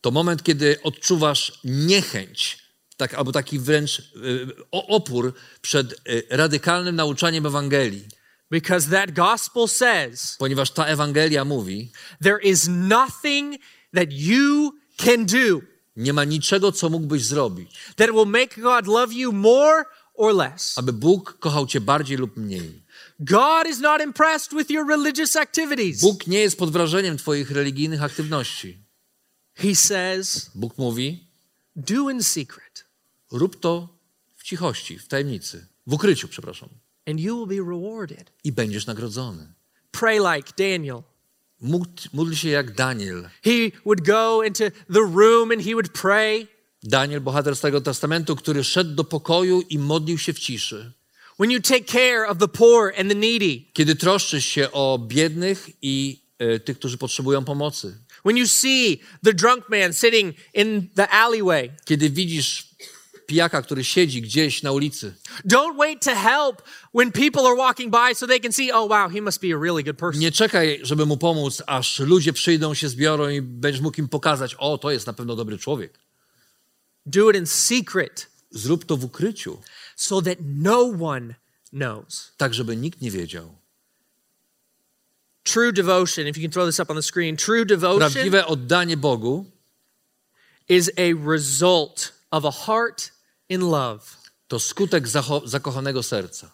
[0.00, 2.58] to moment, kiedy odczuwasz niechęć,
[2.96, 8.08] tak, albo taki wręcz y, opór przed y, radykalnym nauczaniem Ewangelii,
[8.50, 13.56] because that gospel says ponieważ ta Ewangelia mówi, there is nothing
[13.94, 15.60] that you can do
[15.96, 19.84] nie ma niczego, co mógłbyś zrobić, that will make God love you more
[20.18, 20.78] or less.
[20.78, 22.82] aby Bóg kochał cię bardziej lub mniej.
[23.20, 26.00] God is not impressed with your religious activities.
[26.00, 28.78] Bóg nie jest pod wrażeniem twoich religijnych aktywności.
[29.54, 31.24] He says, Bóg mówi,
[31.76, 32.84] do in secret,
[33.32, 33.88] rób to
[34.36, 36.68] w cichości, w tajemnicy, w ukryciu, przepraszam,
[37.06, 38.30] and you will be rewarded.
[38.44, 39.52] i będziesz nagrodzony.
[39.90, 41.02] Pray like Daniel.
[41.60, 43.28] Módl, módl się jak Daniel.
[43.44, 46.46] He would go into the room and he would pray.
[46.82, 50.92] Daniel, bohater Starego Testamentu, który szedł do pokoju i modlił się w ciszy.
[51.40, 55.70] When you take care of the poor and the needy, Kiedy troszczysz się o biednych
[55.82, 57.98] i e, tych, którzy potrzebują pomocy.
[58.24, 62.68] when you see the drunk man sitting in the alleyway, Kiedy widzisz
[63.26, 65.14] pijaka, który siedzi gdzieś na ulicy.
[65.46, 66.62] don't wait to help
[66.94, 69.58] when people are walking by so they can see, oh, wow, he must be a
[69.58, 70.20] really good person.
[70.20, 74.54] Nie czekaj, żeby mu pomóc, aż ludzie przyjdą, się zbiorą i będziesz mógł im pokazać,
[74.58, 75.98] o, to jest na pewno dobry człowiek.
[77.10, 79.58] Do it in secret Zrób to w ukryciu,
[79.96, 81.34] so that no one
[81.72, 82.32] knows.
[82.36, 83.54] tak żeby nikt nie wiedział.
[85.42, 88.96] True devotion, if you can throw this up on the screen, true devotion Prawdziwe oddanie
[88.96, 89.44] Bogu
[90.68, 93.12] is a result of a heart
[93.48, 94.16] in love.
[94.48, 95.08] to skutek
[95.44, 96.50] zakochanego serca.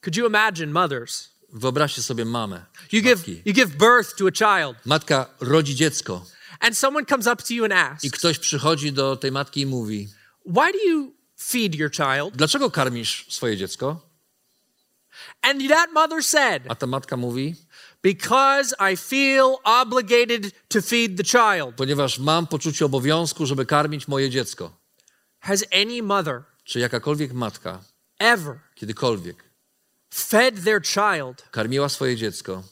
[0.00, 1.28] Could you imagine mothers?
[1.52, 2.64] Wyobraźcie sobie mamę.
[2.92, 6.24] You give, you give birth to a child, Matka rodzi dziecko
[6.60, 9.66] and someone comes up to you and asks, i ktoś przychodzi do tej matki i
[9.66, 10.08] mówi:
[10.46, 12.36] Why do you feed your child?
[12.36, 14.00] Dlaczego karmisz swoje dziecko?
[15.42, 17.54] And that mother said, A ta matka mówi:
[18.02, 21.74] Because I feel obligated to feed the child.
[21.76, 24.76] Ponieważ mam poczucie obowiązku, żeby karmić moje dziecko.
[25.40, 27.80] Has any mother Czy jakakolwiek matka
[28.18, 29.44] ever kiedykolwiek
[30.10, 32.62] fed their child karmiła swoje dziecko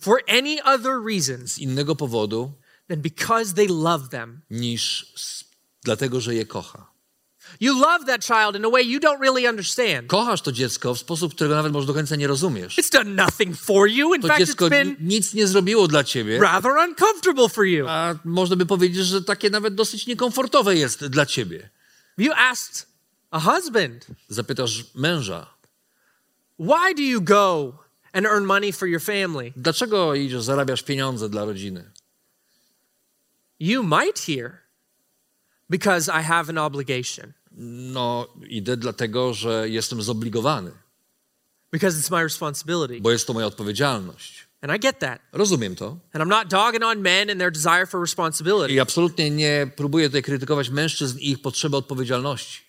[0.00, 2.52] for any other reason z innego powodu
[2.88, 4.40] than because they love them?
[4.50, 5.06] niż
[5.84, 6.92] dlatego, że je kocha?
[7.60, 10.06] You love that child in a way you don't really understand.
[10.08, 12.78] Kochasz to dziecko w sposób, którego nawet może do końca nie rozumiesz.
[12.78, 14.14] It's done nothing for you.
[14.14, 17.64] In To fact, dziecko it's been ni- nic nie zrobiło dla ciebie, rather uncomfortable for
[17.66, 17.86] you.
[17.88, 21.70] a można by powiedzieć, że takie nawet dosyć niekomfortowe jest dla ciebie.
[22.18, 22.86] You asked
[23.30, 25.46] a husband, Zapytasz męża,
[26.58, 27.72] why do you go
[28.12, 29.52] and earn money for your family?
[29.56, 31.90] dlaczego idziesz, zarabiasz pieniądze dla rodziny?
[33.62, 34.58] You might hear,
[35.70, 37.32] because I have an obligation,
[37.92, 40.70] No, idę dlatego, że jestem zobligowany,
[41.72, 43.00] because it's my responsibility.
[43.00, 44.46] bo jest to moja odpowiedzialność.
[44.62, 45.20] And I get that.
[45.32, 45.98] Rozumiem to.
[46.12, 48.74] And I'm not dogging on men and their desire for responsibility.
[48.74, 52.60] I absolutnie nie próbuję tutaj krytykować mężczyzn i ich potrzeby odpowiedzialności.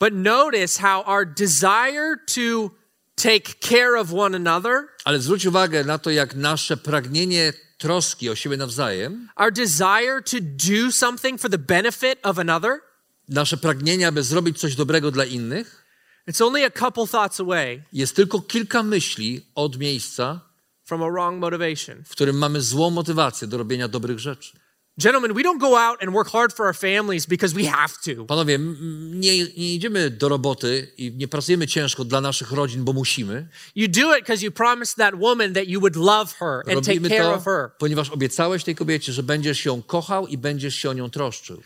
[0.00, 2.70] But notice how our desire to
[3.14, 7.52] take care of one another, Ale zwróć uwagę na to, jak nasze pragnienie
[7.82, 12.80] troski o siebie nawzajem, our desire to do something for the benefit of another,
[13.28, 15.82] nasze pragnienie, aby zrobić coś dobrego dla innych,
[16.28, 20.40] It's only a couple thoughts away jest tylko kilka myśli od miejsca,
[20.84, 22.04] from a wrong motivation.
[22.04, 24.58] w którym mamy złą motywację do robienia dobrych rzeczy.
[24.98, 28.24] Gentlemen, we don't go out and work hard for our families because we have to.
[28.24, 33.48] Panowie, nie, nie idziemy do roboty i nie pracujemy ciężko dla naszych rodzin, bo musimy.
[33.74, 36.74] You do it because you promised that woman that you would love her and take
[36.74, 37.70] Robimy care to, of her.
[37.78, 41.62] ponieważ obiecałeś tej kobiecie, że będziesz ją kochał i będziesz się o nią troszczył.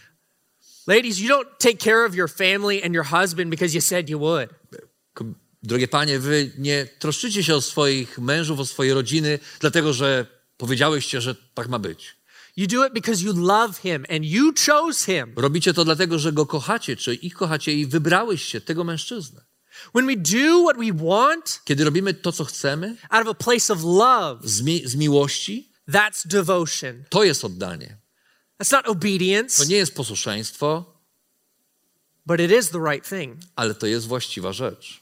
[0.87, 4.19] Ladies, you don't take care of your family and your husband because you said you
[4.19, 4.51] would.
[5.63, 11.21] Drogie panie, wy nie troszczycie się o swoich mężów, o swoje rodziny, dlatego że powiedziałyście,
[11.21, 12.16] że tak ma być.
[12.57, 15.33] You do it because you love him and you chose him.
[15.37, 19.45] Robicie to dlatego, że go kochacie, czy ich kochacie i wybrałyście tego mężczyznę.
[19.95, 23.73] When we do what we want Kiedy robimy to, co chcemy, out of a place
[23.73, 27.05] of love, z, mi- z miłości, that's devotion.
[27.09, 27.97] to jest oddanie.
[28.63, 30.95] That's not obedience, To nie jest posłuszeństwo,
[32.27, 33.37] but it is the right thing.
[33.57, 35.01] ale to jest właściwa rzecz.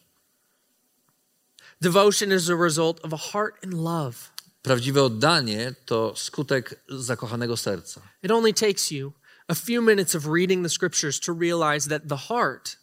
[1.81, 4.17] Devotion is a result of a heart in love.
[4.65, 8.01] Prawdziwe oddanie to skutek zakochanego serca.
[8.23, 9.13] It only takes you
[9.49, 12.77] a few minutes of reading the scriptures to realize that the heart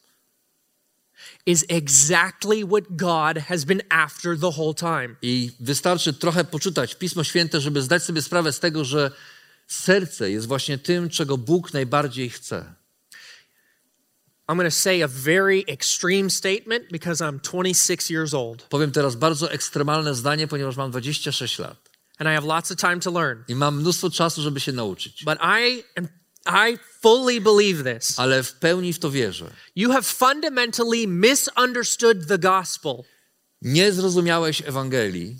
[1.45, 5.15] is exactly what God has been after the whole time.
[5.21, 9.11] I wystarczy trochę poczytać Pismo Święte, żeby zdać sobie sprawę z tego, że
[9.67, 12.73] serce jest właśnie tym, czego Bóg najbardziej chce.
[14.51, 19.15] I'm going to say a very extreme statement because I'm 26 years old Powiem teraz
[19.15, 21.77] bardzo ekstremalne zdanie, ponieważ mam 26 lat
[22.19, 23.43] and I have lots of time to learn.
[23.47, 25.23] i mam mnóstwo czasu, żeby się nauczyć.
[25.25, 26.07] But I am
[26.45, 28.19] I fully believe this.
[28.19, 29.51] Ale w pełni w to wierzę.
[29.75, 33.03] You have fundamentally misunderstood the gospel.
[33.61, 35.37] Nie zrozumiałeś Ewangelii,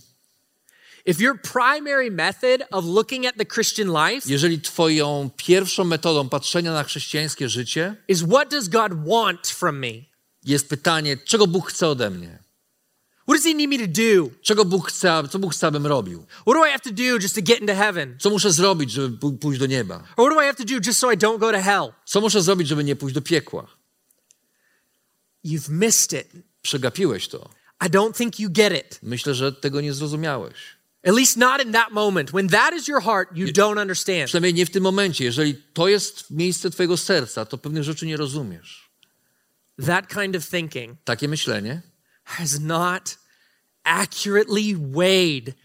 [1.05, 6.73] If your primary method of looking at the Christian life jeżeli twoją pierwszą metodą patrzenia
[6.73, 10.11] na chrześcijańskie życie is what does God want from me?
[10.43, 12.39] jest pytanie, czego Bóg chce ode mnie?
[13.27, 14.29] What does he need me to do?
[14.41, 16.25] Czego Bóg chce, co Bóg chce, abym robił?
[16.29, 18.17] What do I have to do just to get into heaven?
[18.19, 20.03] Co muszę zrobić, żeby pójść do nieba?
[20.17, 21.93] Or what do I have to do just so I don't go to hell?
[22.05, 23.67] Co muszę zrobić, żeby nie pójść do piekła?
[25.45, 26.27] You've missed it.
[26.61, 27.49] Przegapiłeś to.
[27.85, 28.99] I don't think you get it.
[29.03, 30.53] Myślę, że tego nie zrozumiałeś.
[31.03, 32.31] At least not in that moment.
[32.31, 34.25] When that is your heart, you don't understand.
[34.25, 35.25] Przynajmniej nie w tym momencie.
[35.25, 38.91] Jeżeli to jest miejsce twojego serca, to pewnych rzeczy nie rozumiesz.
[39.85, 41.81] That kind of thinking Takie myślenie
[42.23, 43.17] has not
[43.83, 45.55] accurately weighed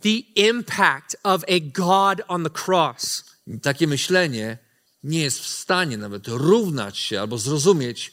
[0.00, 3.24] the impact of a God on the cross.
[3.62, 4.58] takie myślenie
[5.02, 8.12] nie jest w stanie nawet równać się albo zrozumieć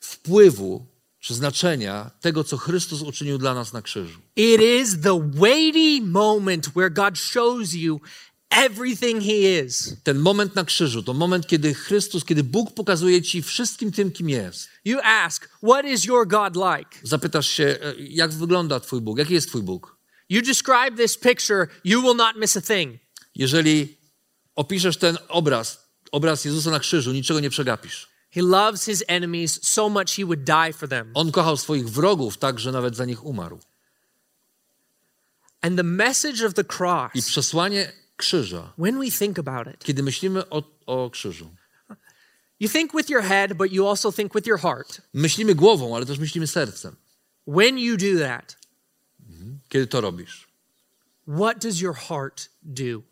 [0.00, 0.86] wpływu
[1.22, 4.20] czy znaczenia tego, co Chrystus uczynił dla nas na krzyżu.
[4.36, 8.00] It is the weighty moment where God shows you
[8.50, 9.96] everything He is.
[10.04, 14.28] Ten moment na krzyżu to moment, kiedy Chrystus, kiedy Bóg pokazuje ci wszystkim tym, kim
[14.28, 14.68] jest.
[14.84, 16.90] You ask, What is your God like?
[17.02, 19.96] Zapytasz się, e, jak wygląda Twój Bóg, jaki jest Twój Bóg.
[20.28, 23.00] You describe this picture, you will not miss a thing.
[23.34, 23.96] Jeżeli
[24.54, 28.11] opiszesz ten obraz, obraz Jezusa na krzyżu, niczego nie przegapisz.
[28.34, 31.10] He loves His enemies so much He would die for them.
[31.14, 33.58] On kochał swoich wrogów tak, że nawet za nich umarł.
[35.60, 40.02] And the message of the I cross, przesłanie krzyża, when we think about it, kiedy
[40.02, 41.54] myślimy o, o krzyżu,
[42.60, 45.00] you think with your head, but you also think with your heart.
[45.14, 46.96] myślimy głową, ale też myślimy sercem.
[47.48, 48.56] When you do that,
[49.68, 50.48] Kiedy to robisz?
[51.38, 53.02] what does your heart do?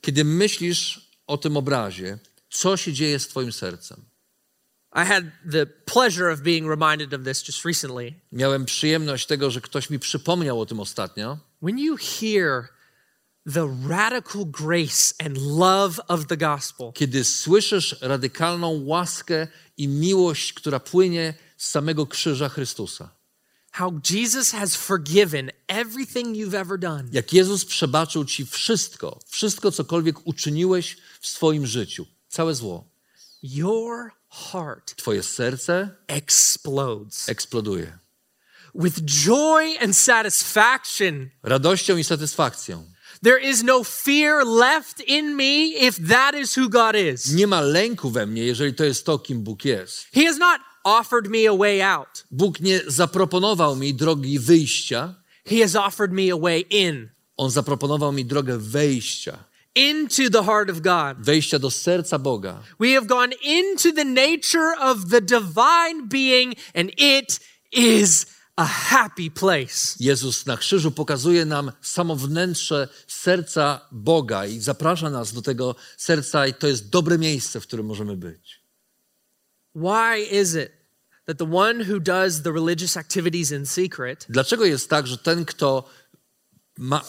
[0.00, 2.18] Kiedy myślisz o tym obrazie,
[2.50, 4.04] co się dzieje z Twoim sercem?
[4.96, 8.14] I had the pleasure of being reminded of this just recently.
[8.32, 11.38] Miałem przyjemność tego, że ktoś mi przypomniał o tym ostatnio.
[11.62, 12.68] When you hear
[13.54, 20.80] the radical grace and love of the gospel, Kiedy słyszysz radykalną łaskę i miłość, która
[20.80, 23.16] płynie z samego krzyża Chrystusa.
[23.72, 30.26] how Jesus has forgiven everything you've ever done, Jak Jezus przebaczył Ci wszystko, wszystko cokolwiek
[30.26, 32.84] uczyniłeś w swoim życiu, całe zło.
[33.42, 34.10] your
[34.52, 37.98] heart Twoje serce explodes eksploduje.
[38.74, 41.30] with joy and satisfaction.
[41.42, 42.84] Radością i satysfakcją.
[43.22, 47.32] There is no fear left in me if that is who God is.
[47.32, 50.06] Nie ma lęku we mnie, jeżeli to jest to, kim Bóg jest.
[50.14, 55.14] He has not offered me a way out, Bóg nie zaproponował mi drogi wyjścia,
[55.46, 59.44] He has offered me a way in, On zaproponował mi drogę wejścia.
[59.76, 61.16] Into the heart of God.
[61.26, 62.62] Wejścia do serca Boga.
[62.80, 67.40] We have gone into the nature of the divine being, and it
[67.72, 69.96] is a happy place.
[70.00, 76.46] Jezus na krzyżu pokazuje nam samo wnętrze serca Boga i zaprasza nas do tego serca,
[76.46, 78.60] i to jest dobre miejsce, w którym możemy być.
[79.74, 80.72] Why is it
[81.26, 85.44] that the one who does the religious activities in secret Dlaczego jest tak, że ten,
[85.44, 85.88] kto
[86.78, 87.04] ma,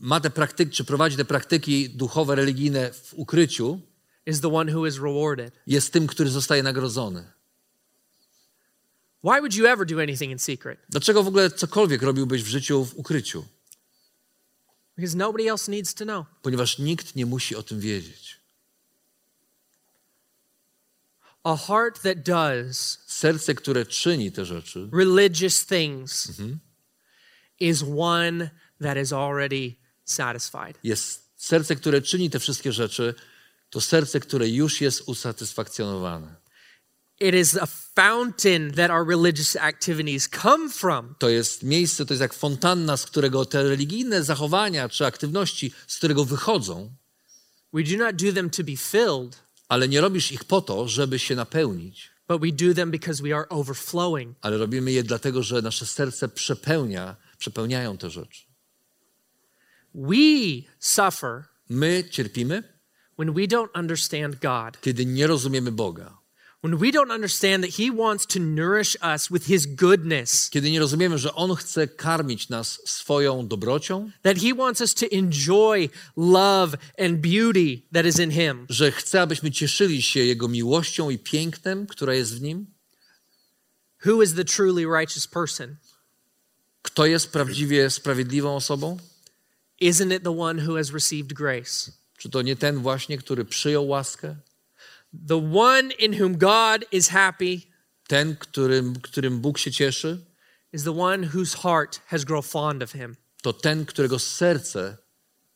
[0.00, 3.80] ma te praktyki, czy prowadzi te praktyki duchowe, religijne w ukryciu,
[4.26, 5.54] is the one who is rewarded?
[5.66, 7.32] jest tym, który zostaje nagrodzony?
[9.24, 10.78] Why would you ever do anything in secret?
[10.88, 13.44] Dlaczego w ogóle cokolwiek robiłbyś w życiu w ukryciu?
[14.96, 16.26] Because nobody else needs to know.
[16.42, 18.40] Ponieważ nikt nie musi o tym wiedzieć.
[21.44, 26.32] A heart that does Serce, które czyni te rzeczy, religious things
[27.60, 29.77] is one that is already
[30.10, 30.78] satisfied.
[30.84, 33.14] jest serce, które czyni te wszystkie rzeczy,
[33.70, 36.34] to serce, które już jest usatysfakcjonowane.
[37.20, 41.14] It is a fountain that our religious activities come from.
[41.18, 45.96] To jest miejsce, to jest jak fontanna, z którego te religijne zachowania czy aktywności, z
[45.96, 46.90] którego wychodzą,
[47.72, 49.36] We do not do them to be filled,
[49.68, 53.36] ale nie robisz ich po to, żeby się napełnić, but we do them because we
[53.36, 54.36] are overflowing.
[54.40, 58.47] ale robimy je dlatego, że nasze serce przepełnia, przepełniają te rzeczy.
[59.94, 62.62] We suffer My cierpimy,
[63.18, 66.18] when we don't understand God, kiedy nie rozumiemy Boga.
[66.62, 70.80] when we don't understand that He wants to nourish us with His goodness, Kiedy nie
[70.80, 76.76] rozumiemy, że On chce karmić nas swoją dobrocią, that He wants us to enjoy love
[76.98, 78.66] and beauty that is in Him.
[78.68, 82.66] że chce, abyśmy cieszyli się Jego miłością i pięknem, która jest w Nim.
[84.06, 85.76] Who is the truly righteous person?
[86.82, 88.96] Kto jest prawdziwie sprawiedliwą osobą?
[89.80, 91.92] Isn't it the one who has received grace?
[92.18, 94.36] Czy to nie ten właśnie, który przyjął łaskę?
[95.28, 97.60] The one in whom God is happy
[98.08, 100.24] Ten, którym, którym Bóg się cieszy?
[100.72, 103.16] is the one whose heart has grown fond of Him.
[103.42, 104.96] To ten, którego serce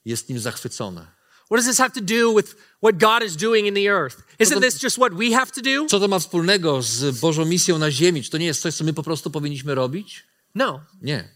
[0.05, 1.07] jest nim zachwycone.
[1.47, 4.23] What does this have to do with what God is doing in the earth?
[4.39, 5.87] Isn't this just what we have to do?
[5.87, 8.23] Co to ma wspólnego z Bożą misją na ziemi?
[8.23, 10.25] Czy to nie jest coś, co my po prostu powinniśmy robić?
[10.55, 11.29] No, Nie.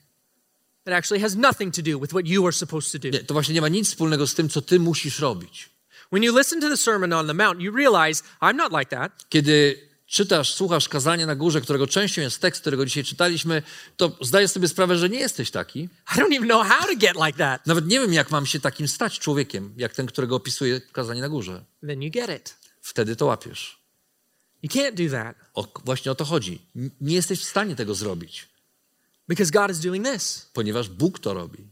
[0.87, 3.09] It actually has nothing to do with what you are supposed to do.
[3.09, 3.24] nie.
[3.24, 5.70] To właśnie nie ma nic wspólnego z tym, co ty musisz robić.
[6.12, 9.26] When you listen to the Sermon on the Mount, you realize I'm not like that.
[9.28, 13.62] Kiedy czytasz, słuchasz kazania na górze, którego częścią jest tekst, którego dzisiaj czytaliśmy,
[13.97, 15.80] to zdajesz sobie sprawę, że nie jesteś taki.
[15.82, 17.66] I don't even know how to get like that.
[17.66, 21.28] Nawet nie wiem, jak mam się takim stać człowiekiem, jak ten, którego opisuje kazanie na
[21.28, 21.64] górze.
[21.87, 22.57] Then you get it.
[22.80, 23.78] Wtedy to łapiesz.
[24.62, 26.62] You can't do that O, właśnie o to chodzi.
[27.01, 28.49] Nie jesteś w stanie tego zrobić,
[29.29, 30.51] because God is doing this.
[30.53, 31.64] ponieważ Bóg to robi.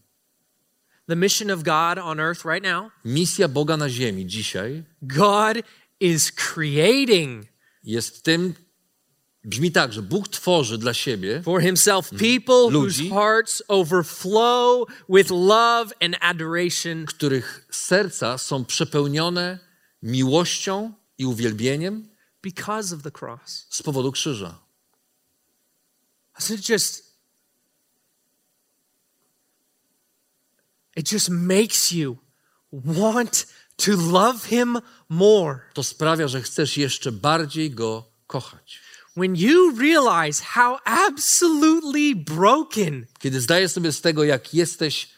[1.08, 5.56] The mission of God on earth right now, Misja Boga na ziemi dzisiaj God
[6.00, 7.46] is creating
[7.82, 8.54] jest tym,
[9.44, 13.10] brzmi tak, że Bóg tworzy dla siebie for himself people whose Ludzi.
[13.10, 19.58] hearts overflow with love and adoration których serca są przepełnione
[20.02, 22.08] miłością i uwielbieniem
[22.42, 23.66] because of the cross.
[23.70, 24.58] z powodu krzyża.
[26.38, 27.03] So just
[30.96, 32.16] it just makes you
[32.72, 34.78] want to love him
[35.08, 35.58] more.
[35.74, 38.80] To sprawia, że chcesz jeszcze bardziej go kochać.
[39.16, 45.08] When you realize how absolutely broken Kiedy zdajesz sobie z tego, jak jesteś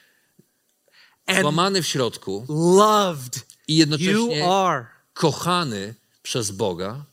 [1.41, 2.47] złamany w środku
[2.79, 3.37] loved
[3.69, 4.87] i you jednocześnie are.
[5.15, 7.05] kochany przez Boga,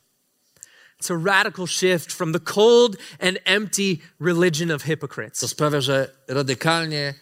[1.01, 5.39] It's a radical shift from the cold and empty religion of hypocrites.
[5.39, 7.14] to sprawia, że radykalnie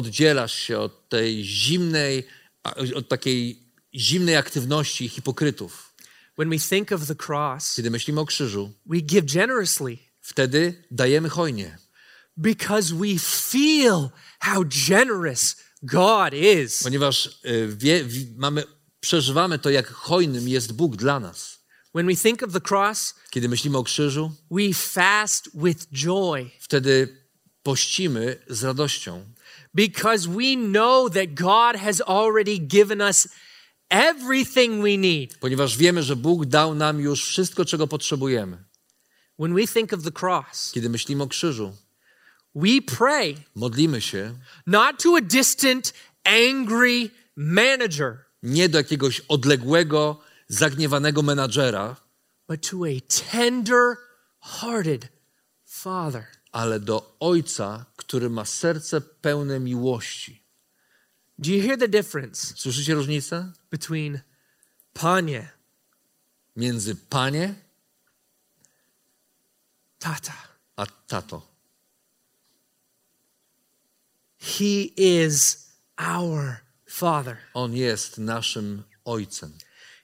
[0.00, 2.26] oddzielasz się od tej zimnej,
[2.94, 3.62] od takiej
[3.94, 5.94] zimnej aktywności hipokrytów.
[6.38, 11.28] When we think of the cross, Kiedy myślimy o krzyżu, we give generously wtedy dajemy
[11.28, 11.78] hojnie,
[12.36, 16.82] because we feel how generous God is.
[16.82, 18.64] ponieważ y, wie, wi- mamy,
[19.00, 21.56] przeżywamy to, jak hojnym jest Bóg dla nas.
[21.94, 27.08] When we think of the cross, Kiedy myślimy o krzyżu, we fast with joy wtedy
[27.62, 29.24] pościmy z radością,
[29.76, 33.28] because we know that God has already given us
[33.90, 35.38] everything we need.
[35.40, 38.64] ponieważ wiemy, że Bóg dał nam już wszystko, czego potrzebujemy.
[39.38, 41.76] When we think of the cross, Kiedy myślimy o krzyżu,
[42.54, 44.34] we pray modlimy się
[44.66, 51.96] not to a distant, angry manager, nie do jakiegoś odległego, zagniewanego menadżera,
[52.48, 53.00] but to a
[53.32, 53.96] tender
[54.40, 55.08] hearted
[55.64, 56.35] Father.
[56.56, 60.42] Ale do Ojca, który ma serce pełne miłości.
[61.38, 64.20] Do you hear the difference Słyszycie różnicę between
[64.92, 65.48] Panie,
[66.56, 67.54] między Panie
[69.98, 70.32] Tata?
[70.76, 71.42] a Tato?
[74.38, 75.66] He is
[75.98, 77.36] our Father.
[77.54, 79.52] On jest naszym Ojcem.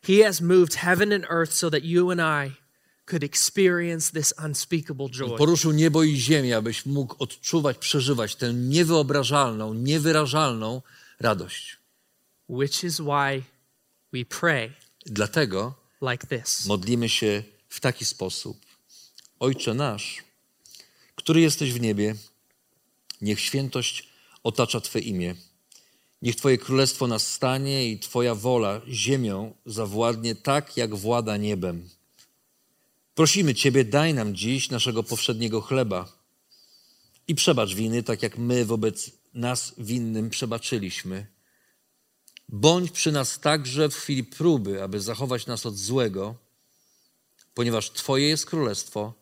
[0.03, 2.62] He has moved heaven and earth so that you and I
[3.07, 5.39] could experience this unspeakable joy.
[5.39, 10.83] Poruszył niebo i ziemię, abyś mógł odczuwać, przeżywać tę niewyobrażalną, niewyrażalną
[11.21, 11.77] radość.
[12.49, 13.43] Which is why
[14.13, 14.73] we pray
[15.07, 18.59] Dlatego like this modlimy się w taki sposób.
[19.41, 20.23] Ojcze nasz,
[21.17, 22.15] który jesteś w niebie,
[23.21, 24.09] niech świętość
[24.43, 25.35] otacza Twe imię.
[26.23, 31.89] Niech Twoje królestwo nastanie i Twoja wola ziemią zawładnie tak, jak włada niebem.
[33.23, 36.13] Prosimy Ciebie, daj nam dziś naszego powszedniego chleba
[37.29, 41.27] i przebacz winy, tak jak my wobec nas winnym przebaczyliśmy.
[42.49, 46.35] Bądź przy nas także w chwili próby, aby zachować nas od złego,
[47.55, 49.15] ponieważ Twoje jest królestwo,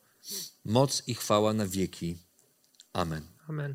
[0.64, 2.16] moc i chwała na wieki.
[2.92, 3.22] Amen.
[3.48, 3.74] Amen.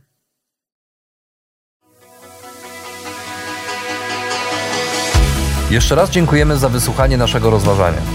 [5.71, 8.14] Jeszcze raz dziękujemy za wysłuchanie naszego rozważania.